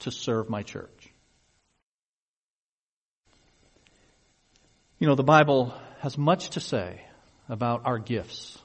[0.00, 1.08] to serve my church?
[4.98, 7.00] You know, the Bible has much to say
[7.48, 8.58] about our gifts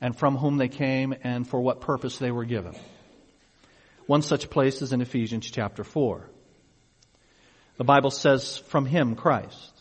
[0.00, 2.74] and from whom they came and for what purpose they were given.
[4.06, 6.28] One such place is in Ephesians chapter 4.
[7.78, 9.72] The Bible says, from him, Christ.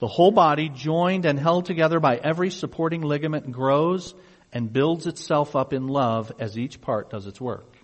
[0.00, 4.14] The whole body, joined and held together by every supporting ligament, grows
[4.52, 7.76] and builds itself up in love as each part does its work.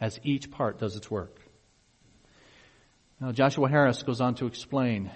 [0.00, 1.36] As each part does its work.
[3.20, 5.10] Now, Joshua Harris goes on to explain,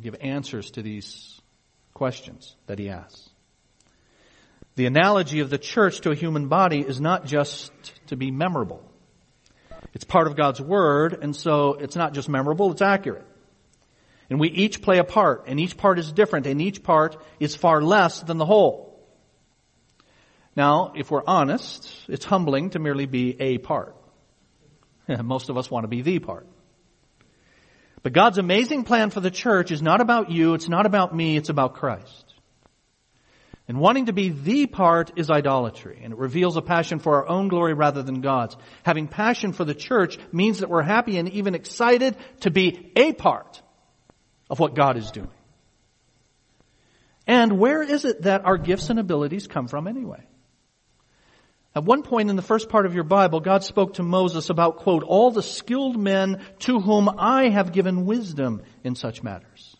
[0.00, 1.41] give answers to these
[1.94, 3.28] questions that he asks.
[4.74, 7.72] The analogy of the church to a human body is not just
[8.06, 8.82] to be memorable.
[9.92, 13.26] It's part of God's Word, and so it's not just memorable, it's accurate.
[14.30, 17.54] And we each play a part, and each part is different, and each part is
[17.54, 18.98] far less than the whole.
[20.56, 23.94] Now, if we're honest, it's humbling to merely be a part.
[25.22, 26.46] Most of us want to be the part.
[28.02, 31.36] But God's amazing plan for the church is not about you, it's not about me,
[31.36, 32.34] it's about Christ.
[33.68, 37.28] And wanting to be the part is idolatry, and it reveals a passion for our
[37.28, 38.56] own glory rather than God's.
[38.82, 43.12] Having passion for the church means that we're happy and even excited to be a
[43.12, 43.62] part
[44.50, 45.30] of what God is doing.
[47.26, 50.26] And where is it that our gifts and abilities come from anyway?
[51.74, 54.76] At one point in the first part of your Bible, God spoke to Moses about,
[54.76, 59.74] quote, all the skilled men to whom I have given wisdom in such matters.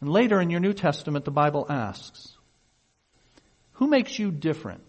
[0.00, 2.36] And later in your New Testament, the Bible asks,
[3.72, 4.82] who makes you different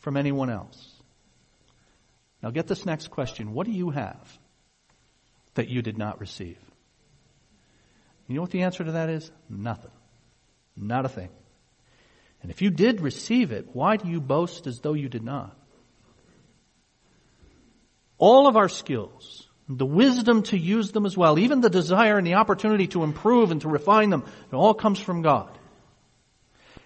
[0.00, 0.90] from anyone else?
[2.42, 3.54] Now get this next question.
[3.54, 4.38] What do you have
[5.54, 6.58] that you did not receive?
[8.28, 9.30] You know what the answer to that is?
[9.48, 9.90] Nothing.
[10.76, 11.30] Not a thing.
[12.44, 15.56] And if you did receive it, why do you boast as though you did not?
[18.18, 22.26] All of our skills, the wisdom to use them as well, even the desire and
[22.26, 25.56] the opportunity to improve and to refine them, it all comes from God.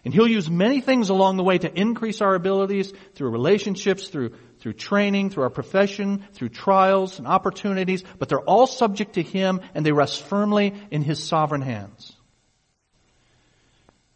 [0.05, 4.35] And He'll use many things along the way to increase our abilities through relationships, through,
[4.61, 9.61] through training, through our profession, through trials and opportunities, but they're all subject to Him
[9.75, 12.15] and they rest firmly in His sovereign hands.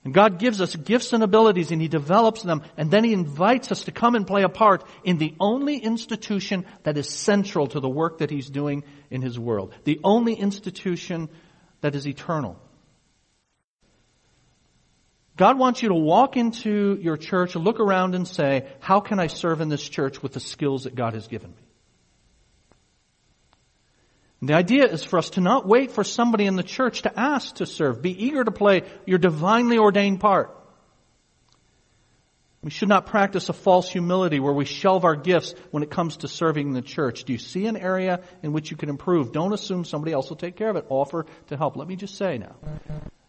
[0.04, 3.70] And God gives us gifts and abilities and He develops them and then He invites
[3.70, 7.80] us to come and play a part in the only institution that is central to
[7.80, 9.72] the work that He's doing in His world.
[9.84, 11.28] The only institution
[11.82, 12.58] that is eternal.
[15.36, 19.28] God wants you to walk into your church, look around and say, how can I
[19.28, 21.61] serve in this church with the skills that God has given me?
[24.42, 27.54] The idea is for us to not wait for somebody in the church to ask
[27.56, 28.02] to serve.
[28.02, 30.58] Be eager to play your divinely ordained part.
[32.60, 36.18] We should not practice a false humility where we shelve our gifts when it comes
[36.18, 37.24] to serving the church.
[37.24, 39.32] Do you see an area in which you can improve?
[39.32, 40.86] Don't assume somebody else will take care of it.
[40.88, 41.76] Offer to help.
[41.76, 42.56] Let me just say now.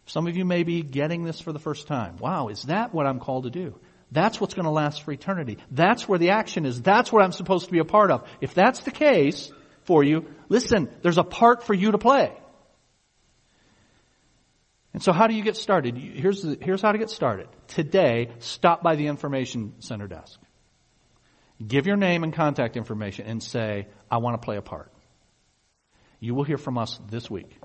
[0.06, 2.16] Some of you may be getting this for the first time.
[2.18, 3.78] Wow, is that what I'm called to do?
[4.12, 5.58] That's what's going to last for eternity.
[5.70, 6.82] That's where the action is.
[6.82, 8.28] That's what I'm supposed to be a part of.
[8.40, 9.50] If that's the case
[9.84, 12.32] for you, listen, there's a part for you to play.
[14.92, 15.96] And so how do you get started?
[15.96, 17.48] Here's, the, here's how to get started.
[17.66, 20.38] Today, stop by the information center desk.
[21.64, 24.92] Give your name and contact information and say, I want to play a part.
[26.20, 27.58] You will hear from us this week.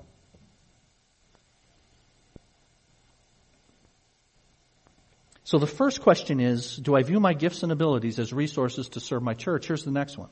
[5.44, 9.00] So the first question is, do I view my gifts and abilities as resources to
[9.00, 9.66] serve my church?
[9.66, 10.28] Here's the next one.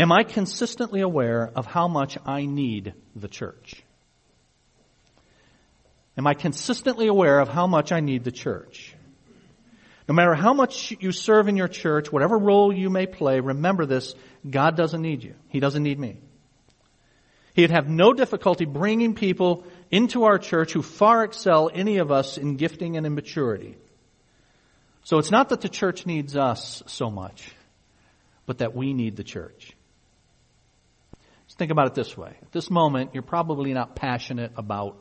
[0.00, 3.82] Am I consistently aware of how much I need the church?
[6.16, 8.94] Am I consistently aware of how much I need the church?
[10.08, 13.84] No matter how much you serve in your church, whatever role you may play, remember
[13.84, 14.14] this,
[14.48, 15.34] God doesn't need you.
[15.48, 16.16] He doesn't need me.
[17.52, 22.38] He'd have no difficulty bringing people into our church who far excel any of us
[22.38, 23.76] in gifting and in maturity.
[25.04, 27.52] So it's not that the church needs us so much,
[28.46, 29.74] but that we need the church.
[31.60, 32.34] Think about it this way.
[32.40, 34.96] At this moment, you're probably not passionate about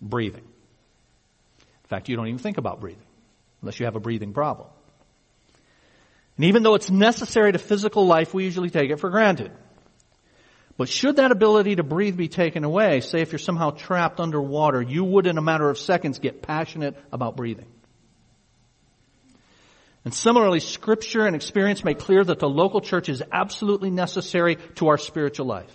[0.00, 0.44] breathing.
[1.58, 3.02] In fact, you don't even think about breathing
[3.60, 4.68] unless you have a breathing problem.
[6.36, 9.50] And even though it's necessary to physical life, we usually take it for granted.
[10.76, 14.80] But should that ability to breathe be taken away, say if you're somehow trapped underwater,
[14.80, 17.66] you would in a matter of seconds get passionate about breathing.
[20.04, 24.88] And similarly, scripture and experience make clear that the local church is absolutely necessary to
[24.88, 25.74] our spiritual life.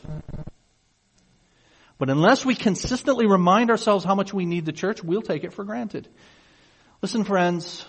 [1.98, 5.54] But unless we consistently remind ourselves how much we need the church, we'll take it
[5.54, 6.08] for granted.
[7.02, 7.86] Listen friends,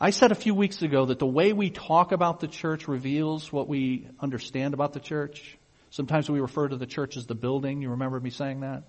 [0.00, 3.50] I said a few weeks ago that the way we talk about the church reveals
[3.50, 5.56] what we understand about the church.
[5.90, 7.80] Sometimes we refer to the church as the building.
[7.80, 8.82] You remember me saying that?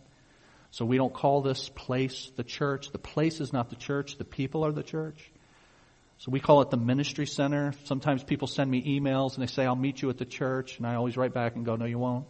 [0.72, 2.92] So we don't call this place the church.
[2.92, 4.18] The place is not the church.
[4.18, 5.32] The people are the church.
[6.18, 7.74] So we call it the ministry center.
[7.84, 10.78] Sometimes people send me emails and they say, I'll meet you at the church.
[10.78, 12.26] And I always write back and go, no, you won't.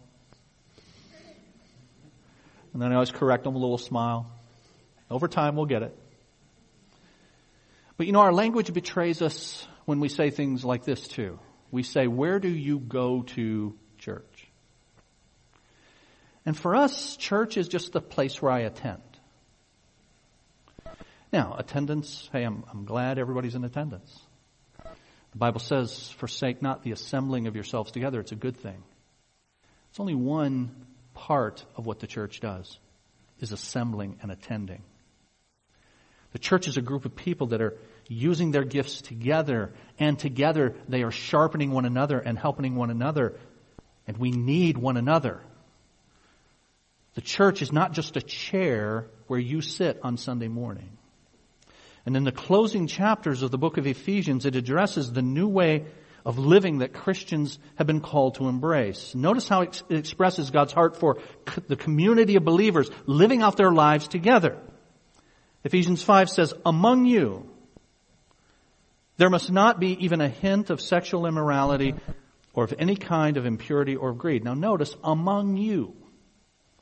[2.72, 4.30] And then I always correct them with a little smile.
[5.10, 5.96] Over time, we'll get it.
[7.96, 11.38] But you know, our language betrays us when we say things like this too.
[11.70, 14.48] We say, where do you go to church?
[16.44, 19.02] And for us, church is just the place where I attend.
[21.32, 24.20] Now, attendance, hey, I'm, I'm glad everybody's in attendance.
[25.32, 28.20] The Bible says, forsake not the assembling of yourselves together.
[28.20, 28.82] It's a good thing.
[29.90, 32.78] It's only one part of what the church does,
[33.40, 34.82] is assembling and attending.
[36.32, 37.76] The church is a group of people that are
[38.08, 43.38] using their gifts together, and together they are sharpening one another and helping one another,
[44.06, 45.40] and we need one another.
[47.14, 50.95] The church is not just a chair where you sit on Sunday morning.
[52.06, 55.84] And in the closing chapters of the book of Ephesians, it addresses the new way
[56.24, 59.14] of living that Christians have been called to embrace.
[59.14, 61.18] Notice how it expresses God's heart for
[61.68, 64.56] the community of believers living out their lives together.
[65.64, 67.48] Ephesians 5 says, among you,
[69.18, 71.94] there must not be even a hint of sexual immorality
[72.54, 74.44] or of any kind of impurity or of greed.
[74.44, 75.94] Now notice, among you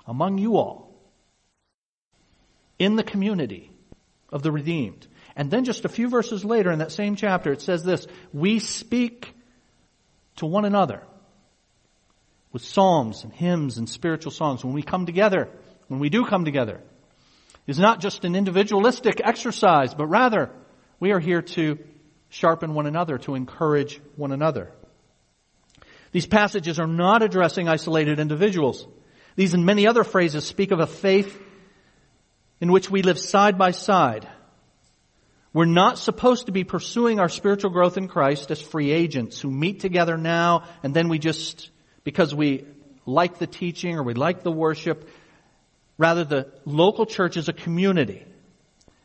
[0.07, 0.93] among you all
[2.79, 3.71] in the community
[4.31, 5.07] of the redeemed.
[5.37, 8.61] And then just a few verses later in that same chapter, it says this, we
[8.61, 9.35] speak
[10.37, 11.03] to one another
[12.53, 14.65] with psalms and hymns and spiritual songs.
[14.65, 15.49] When we come together,
[15.89, 16.81] when we do come together,
[17.67, 20.51] is not just an individualistic exercise, but rather
[21.01, 21.79] we are here to
[22.29, 24.73] sharpen one another, to encourage one another.
[26.13, 28.87] These passages are not addressing isolated individuals.
[29.35, 31.41] These and many other phrases speak of a faith
[32.61, 34.29] in which we live side by side
[35.55, 39.53] We're not supposed to be pursuing our spiritual growth in Christ as free agents who
[39.53, 41.71] meet together now and then we just,
[42.03, 42.67] because we
[43.07, 45.09] like the teaching or we like the worship,
[45.97, 48.27] rather the local church is a community.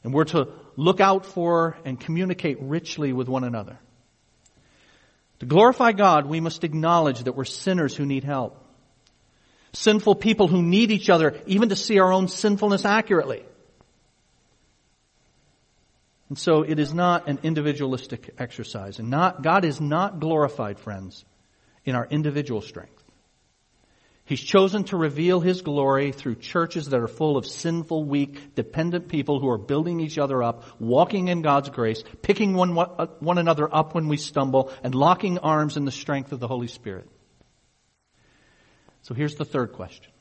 [0.04, 3.78] And we're to look out for and communicate richly with one another.
[5.42, 8.66] To glorify God, we must acknowledge that we're sinners who need help.
[9.74, 13.46] Sinful people who need each other even to see our own sinfulness accurately.
[16.30, 19.00] And so it is not an individualistic exercise.
[19.00, 21.26] And not, God is not glorified, friends,
[21.86, 23.04] in our individual strength.
[24.26, 29.08] He's chosen to reveal His glory through churches that are full of sinful, weak, dependent
[29.08, 33.40] people who are building each other up, walking in God's grace, picking one, uh, one
[33.40, 37.10] another up when we stumble, and locking arms in the strength of the Holy Spirit.
[39.02, 40.12] So here's the third question.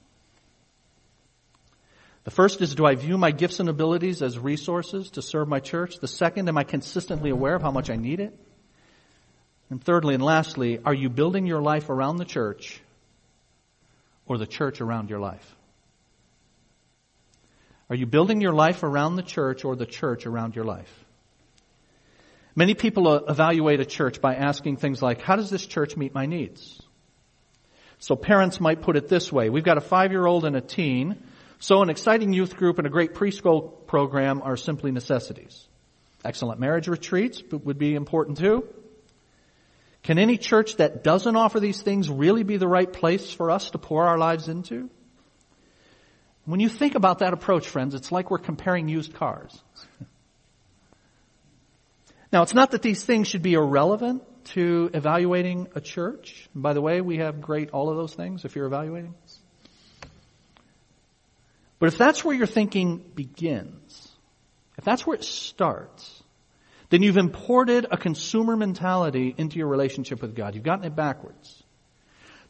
[2.29, 5.61] The first is, do I view my gifts and abilities as resources to serve my
[5.61, 5.97] church?
[5.97, 8.39] The second, am I consistently aware of how much I need it?
[9.71, 12.83] And thirdly and lastly, are you building your life around the church
[14.27, 15.57] or the church around your life?
[17.89, 20.93] Are you building your life around the church or the church around your life?
[22.55, 26.13] Many people uh, evaluate a church by asking things like, how does this church meet
[26.13, 26.79] my needs?
[28.01, 29.49] So parents might put it this way.
[29.49, 31.17] We've got a five-year-old and a teen,
[31.61, 35.67] so an exciting youth group and a great preschool program are simply necessities.
[36.25, 38.67] Excellent marriage retreats would be important too.
[40.03, 43.71] Can any church that doesn't offer these things really be the right place for us
[43.71, 44.89] to pour our lives into?
[46.45, 49.61] When you think about that approach, friends, it's like we're comparing used cars.
[52.33, 54.23] now, it's not that these things should be irrelevant
[54.55, 56.49] to evaluating a church.
[56.55, 59.15] And by the way, we have great all of those things if you're evaluating.
[61.79, 64.09] But if that's where your thinking begins,
[64.77, 66.23] if that's where it starts,
[66.91, 70.55] then you've imported a consumer mentality into your relationship with God.
[70.55, 71.63] You've gotten it backwards.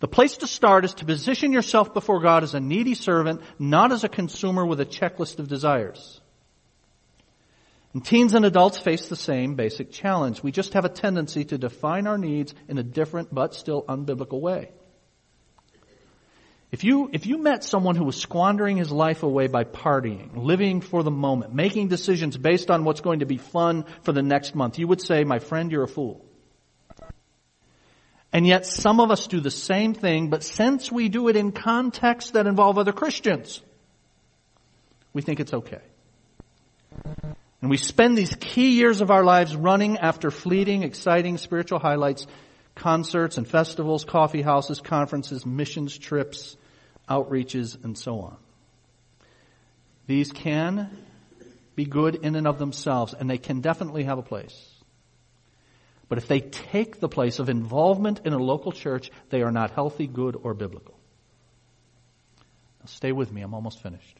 [0.01, 3.91] The place to start is to position yourself before God as a needy servant, not
[3.91, 6.21] as a consumer with a checklist of desires.
[7.95, 10.43] And teens and adults face the same basic challenge.
[10.43, 14.41] We just have a tendency to define our needs in a different but still unbiblical
[14.41, 14.71] way.
[16.71, 20.83] If you, if you met someone who was squandering his life away by partying, living
[20.83, 24.55] for the moment, making decisions based on what's going to be fun for the next
[24.55, 26.23] month, you would say, my friend, you're a fool.
[28.35, 31.53] And yet some of us do the same thing, but since we do it in
[31.53, 33.63] contexts that involve other Christians,
[35.15, 35.81] we think it's okay.
[37.63, 42.27] And we spend these key years of our lives running after fleeting, exciting spiritual highlights
[42.75, 46.57] concerts and festivals, coffee houses, conferences, missions trips,
[47.09, 48.37] outreaches, and so on.
[50.07, 50.97] These can
[51.75, 54.75] be good in and of themselves, and they can definitely have a place.
[56.09, 59.73] But if they take the place of involvement in a local church, they are not
[59.73, 60.99] healthy, good, or biblical.
[62.81, 64.19] Now stay with me, I'm almost finished.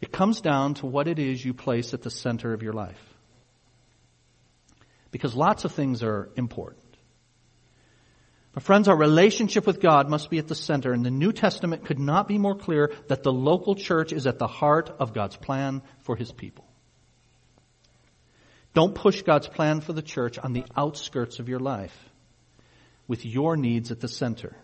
[0.00, 3.00] It comes down to what it is you place at the center of your life
[5.10, 6.85] because lots of things are important.
[8.60, 11.98] Friends, our relationship with God must be at the center, and the New Testament could
[11.98, 15.82] not be more clear that the local church is at the heart of God's plan
[16.00, 16.64] for His people.
[18.72, 21.96] Don't push God's plan for the church on the outskirts of your life
[23.06, 24.56] with your needs at the center.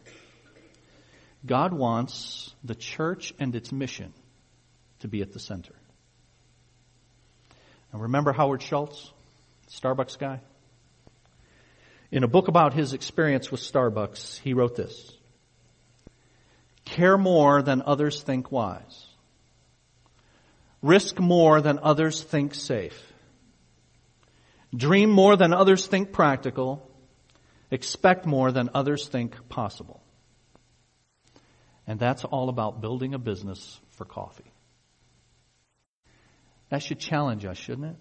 [1.44, 4.14] God wants the church and its mission
[5.00, 5.74] to be at the center.
[7.92, 9.12] And remember Howard Schultz?
[9.70, 10.40] Starbucks guy.
[12.12, 15.16] In a book about his experience with Starbucks, he wrote this.
[16.84, 19.06] Care more than others think wise.
[20.82, 23.12] Risk more than others think safe.
[24.76, 26.86] Dream more than others think practical.
[27.70, 30.02] Expect more than others think possible.
[31.86, 34.52] And that's all about building a business for coffee.
[36.68, 37.96] That should challenge us, shouldn't it?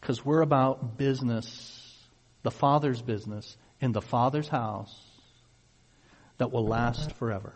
[0.00, 1.96] Because we're about business,
[2.42, 4.94] the Father's business, in the Father's house
[6.38, 7.52] that will last forever.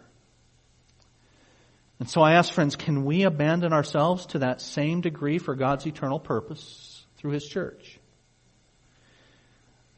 [2.01, 5.86] And so I ask friends, can we abandon ourselves to that same degree for God's
[5.86, 8.01] eternal purpose through His church?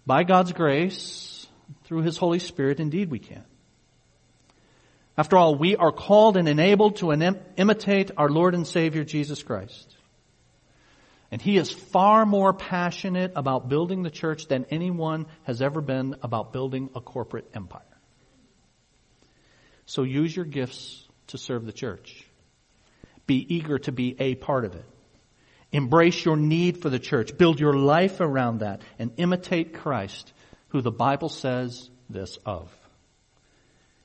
[0.07, 1.47] By God's grace,
[1.84, 3.45] through His Holy Spirit, indeed we can.
[5.16, 9.97] After all, we are called and enabled to imitate our Lord and Savior Jesus Christ.
[11.35, 16.14] And he is far more passionate about building the church than anyone has ever been
[16.22, 17.82] about building a corporate empire.
[19.85, 22.24] So use your gifts to serve the church.
[23.26, 24.85] Be eager to be a part of it.
[25.72, 27.37] Embrace your need for the church.
[27.37, 30.32] Build your life around that and imitate Christ,
[30.68, 32.72] who the Bible says this of.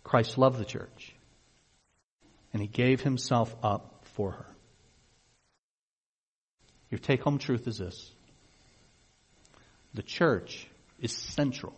[0.03, 1.13] Christ loved the church
[2.53, 4.47] and he gave himself up for her.
[6.89, 8.11] Your take home truth is this.
[9.93, 10.67] The church
[10.99, 11.73] is central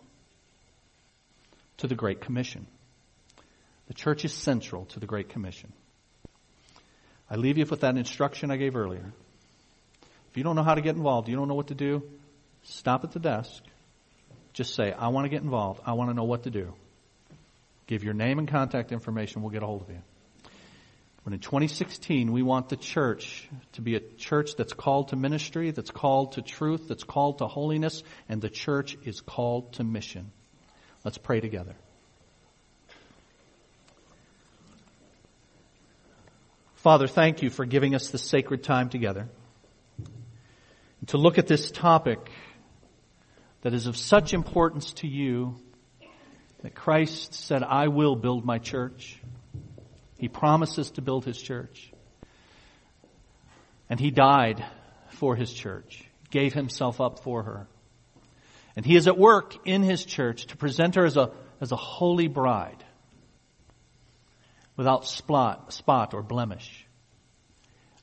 [1.78, 2.68] to the Great Commission.
[3.88, 5.74] The church is central to the Great Commission.
[7.30, 9.14] I leave you with that instruction I gave earlier.
[10.30, 12.04] If you don't know how to get involved, you don't know what to do,
[12.64, 13.64] stop at the desk.
[14.54, 15.82] Just say, I want to get involved.
[15.86, 16.74] I want to know what to do.
[17.88, 19.42] Give your name and contact information.
[19.42, 20.02] We'll get a hold of you.
[21.24, 25.70] But in 2016, we want the church to be a church that's called to ministry,
[25.70, 30.32] that's called to truth, that's called to holiness, and the church is called to mission.
[31.04, 31.76] Let's pray together.
[36.76, 39.30] Father, thank you for giving us the sacred time together
[41.08, 42.32] to look at this topic
[43.62, 45.56] that is of such importance to you
[46.64, 49.20] that Christ said, I will build my church.
[50.22, 51.92] He promises to build his church.
[53.90, 54.64] And he died
[55.10, 57.68] for his church, gave himself up for her.
[58.76, 61.76] And he is at work in his church to present her as a, as a
[61.76, 62.84] holy bride
[64.78, 66.86] without spot, spot or blemish.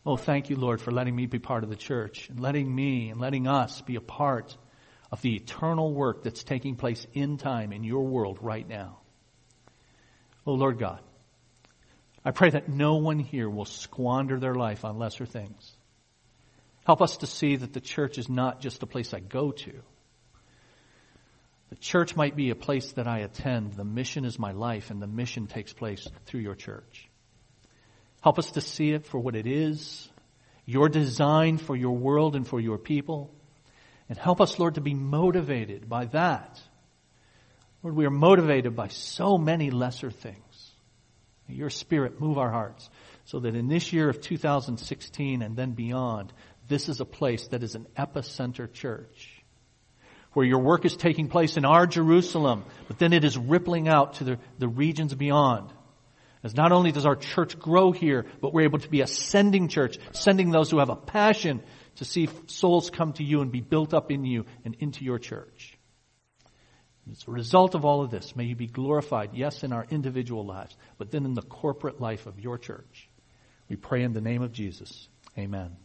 [0.05, 3.11] Oh, thank you, Lord, for letting me be part of the church and letting me
[3.11, 4.57] and letting us be a part
[5.12, 8.99] of the eternal work that's taking place in time in your world right now.
[10.45, 11.01] Oh, Lord God,
[12.25, 15.73] I pray that no one here will squander their life on lesser things.
[16.85, 19.73] Help us to see that the church is not just a place I go to.
[21.71, 23.75] The church might be a place that I attend.
[23.75, 27.09] The mission is my life, and the mission takes place through your church.
[28.23, 30.09] Help us to see it for what it is,
[30.64, 33.31] your design for your world and for your people.
[34.09, 36.61] And help us, Lord, to be motivated by that.
[37.83, 40.37] Lord, we are motivated by so many lesser things.
[41.49, 42.88] Your Spirit move our hearts
[43.24, 46.32] so that in this year of 2016 and then beyond,
[46.68, 49.42] this is a place that is an epicenter church.
[50.34, 54.14] Where your work is taking place in our Jerusalem, but then it is rippling out
[54.14, 55.72] to the, the regions beyond.
[56.44, 59.68] As not only does our church grow here, but we're able to be a sending
[59.68, 61.62] church, sending those who have a passion
[61.96, 65.18] to see souls come to you and be built up in you and into your
[65.18, 65.78] church.
[67.11, 70.44] As a result of all of this, may you be glorified, yes, in our individual
[70.44, 73.09] lives, but then in the corporate life of your church.
[73.68, 75.09] We pray in the name of Jesus.
[75.36, 75.78] Amen.